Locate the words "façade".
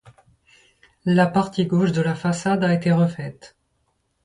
2.15-2.63